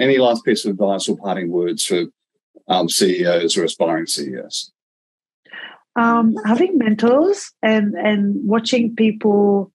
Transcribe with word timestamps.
Any 0.00 0.18
last 0.18 0.44
piece 0.44 0.64
of 0.64 0.72
advice 0.72 1.08
or 1.08 1.16
parting 1.16 1.50
words 1.50 1.84
for 1.84 2.04
um, 2.68 2.88
CEOs 2.88 3.56
or 3.56 3.64
aspiring 3.64 4.06
CEOs? 4.06 4.72
Um, 5.94 6.36
having 6.46 6.78
mentors 6.78 7.52
and 7.62 7.94
and 7.94 8.48
watching 8.48 8.96
people 8.96 9.72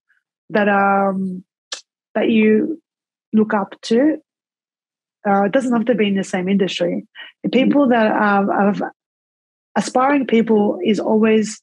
that 0.50 0.68
um 0.68 1.44
that 2.14 2.30
you 2.30 2.82
look 3.32 3.54
up 3.54 3.80
to. 3.82 4.16
Uh, 5.28 5.48
doesn't 5.48 5.72
have 5.72 5.84
to 5.84 5.94
be 5.94 6.06
in 6.06 6.14
the 6.14 6.24
same 6.24 6.48
industry. 6.48 7.04
The 7.42 7.48
people 7.48 7.88
that 7.88 8.06
are, 8.06 8.52
are 8.52 8.92
aspiring 9.76 10.26
people 10.26 10.78
is 10.84 11.00
always 11.00 11.60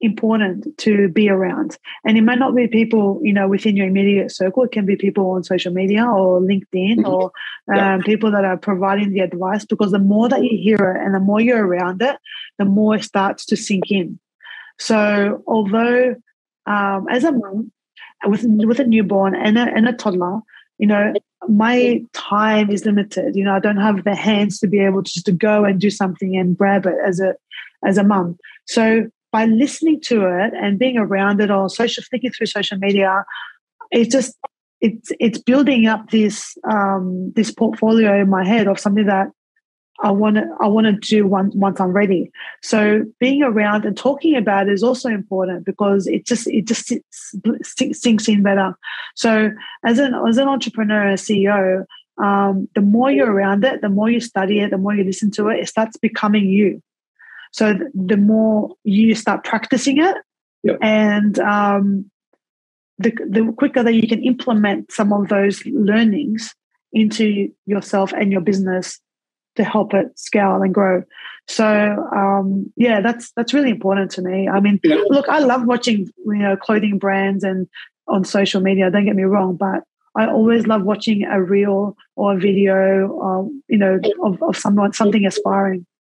important 0.00 0.76
to 0.78 1.08
be 1.08 1.28
around. 1.28 1.78
And 2.04 2.18
it 2.18 2.22
might 2.22 2.38
not 2.38 2.54
be 2.54 2.66
people, 2.66 3.20
you 3.22 3.32
know, 3.32 3.48
within 3.48 3.76
your 3.76 3.86
immediate 3.86 4.30
circle. 4.30 4.64
It 4.64 4.72
can 4.72 4.84
be 4.84 4.96
people 4.96 5.30
on 5.30 5.44
social 5.44 5.72
media 5.72 6.04
or 6.04 6.40
LinkedIn 6.40 6.98
mm-hmm. 6.98 7.06
or 7.06 7.32
um, 7.68 7.76
yeah. 7.76 7.98
people 8.04 8.30
that 8.30 8.44
are 8.44 8.56
providing 8.56 9.12
the 9.12 9.20
advice 9.20 9.64
because 9.64 9.92
the 9.92 9.98
more 9.98 10.28
that 10.28 10.42
you 10.42 10.56
hear 10.56 10.76
it 10.76 11.04
and 11.04 11.14
the 11.14 11.20
more 11.20 11.40
you're 11.40 11.66
around 11.66 12.02
it, 12.02 12.18
the 12.58 12.64
more 12.64 12.96
it 12.96 13.04
starts 13.04 13.46
to 13.46 13.56
sink 13.56 13.90
in. 13.90 14.18
So 14.78 15.42
although 15.46 16.16
um, 16.66 17.06
as 17.08 17.24
a 17.24 17.32
mom 17.32 17.72
with, 18.26 18.44
with 18.44 18.80
a 18.80 18.84
newborn 18.84 19.34
and 19.34 19.56
a, 19.56 19.62
and 19.62 19.88
a 19.88 19.92
toddler, 19.92 20.40
you 20.78 20.86
know, 20.86 21.14
my 21.48 22.02
time 22.12 22.70
is 22.70 22.84
limited. 22.84 23.34
You 23.34 23.44
know, 23.44 23.54
I 23.54 23.60
don't 23.60 23.76
have 23.78 24.04
the 24.04 24.14
hands 24.14 24.58
to 24.60 24.66
be 24.66 24.80
able 24.80 25.02
to 25.02 25.10
just 25.10 25.26
to 25.26 25.32
go 25.32 25.64
and 25.64 25.80
do 25.80 25.90
something 25.90 26.36
and 26.36 26.56
grab 26.56 26.86
it 26.86 26.96
as 27.06 27.20
a 27.20 27.34
as 27.84 27.98
a 27.98 28.04
mum. 28.04 28.36
So 28.66 29.06
by 29.32 29.46
listening 29.46 30.00
to 30.02 30.26
it 30.26 30.52
and 30.54 30.78
being 30.78 30.98
around 30.98 31.40
it 31.40 31.50
or 31.50 31.68
social 31.68 32.02
thinking 32.10 32.30
through 32.30 32.46
social 32.46 32.78
media, 32.78 33.24
it's 33.90 34.12
just 34.12 34.36
it's 34.80 35.10
it's 35.20 35.38
building 35.38 35.86
up 35.86 36.10
this 36.10 36.56
um, 36.70 37.32
this 37.34 37.50
portfolio 37.50 38.20
in 38.20 38.30
my 38.30 38.46
head 38.46 38.66
of 38.66 38.78
something 38.78 39.06
that 39.06 39.28
I 40.02 40.10
want 40.10 40.36
to 40.36 40.44
I 40.60 40.66
want 40.66 40.86
to 40.86 40.92
do 40.92 41.26
once 41.26 41.54
once 41.54 41.80
I'm 41.80 41.92
ready. 41.92 42.30
So 42.62 43.04
being 43.18 43.42
around 43.42 43.84
and 43.84 43.96
talking 43.96 44.36
about 44.36 44.68
it 44.68 44.72
is 44.72 44.82
also 44.82 45.08
important 45.08 45.64
because 45.64 46.06
it 46.06 46.26
just 46.26 46.46
it 46.48 46.66
just 46.66 46.92
sinks 47.62 48.28
in 48.28 48.42
better. 48.42 48.74
So 49.14 49.50
as 49.84 49.98
an 49.98 50.14
as 50.28 50.36
an 50.36 50.48
entrepreneur, 50.48 51.14
CEO, 51.14 51.84
um, 52.22 52.68
the 52.74 52.82
more 52.82 53.10
you're 53.10 53.30
around 53.30 53.64
it, 53.64 53.80
the 53.80 53.88
more 53.88 54.10
you 54.10 54.20
study 54.20 54.60
it, 54.60 54.70
the 54.70 54.78
more 54.78 54.94
you 54.94 55.04
listen 55.04 55.30
to 55.32 55.48
it, 55.48 55.60
it 55.60 55.68
starts 55.68 55.96
becoming 55.96 56.48
you. 56.48 56.82
So 57.52 57.72
th- 57.72 57.90
the 57.94 58.16
more 58.16 58.74
you 58.84 59.14
start 59.14 59.44
practicing 59.44 59.98
it, 59.98 60.16
yep. 60.62 60.78
and 60.82 61.38
um, 61.38 62.10
the 62.98 63.12
the 63.28 63.52
quicker 63.56 63.82
that 63.82 63.94
you 63.94 64.08
can 64.08 64.22
implement 64.24 64.92
some 64.92 65.12
of 65.12 65.28
those 65.28 65.64
learnings 65.66 66.54
into 66.92 67.48
yourself 67.66 68.12
and 68.12 68.32
your 68.32 68.40
business 68.40 69.00
to 69.56 69.64
help 69.64 69.94
it 69.94 70.18
scale 70.18 70.62
and 70.62 70.74
grow. 70.74 71.02
So 71.48 71.66
um, 72.14 72.72
yeah, 72.76 73.00
that's 73.00 73.32
that's 73.32 73.54
really 73.54 73.70
important 73.70 74.10
to 74.12 74.22
me. 74.22 74.48
I 74.48 74.60
mean, 74.60 74.80
yeah. 74.82 74.96
look, 75.08 75.28
I 75.28 75.38
love 75.38 75.64
watching 75.64 76.08
you 76.26 76.38
know 76.38 76.56
clothing 76.56 76.98
brands 76.98 77.44
and 77.44 77.68
on 78.08 78.24
social 78.24 78.60
media. 78.60 78.90
Don't 78.90 79.04
get 79.04 79.16
me 79.16 79.24
wrong, 79.24 79.56
but 79.56 79.82
I 80.16 80.26
always 80.26 80.66
love 80.66 80.82
watching 80.82 81.24
a 81.24 81.42
reel 81.42 81.96
or 82.16 82.34
a 82.34 82.38
video, 82.38 83.06
or, 83.08 83.50
you 83.68 83.76
know, 83.76 84.00
of, 84.24 84.42
of 84.42 84.56
someone 84.56 84.94
something 84.94 85.26
aspiring. 85.26 85.86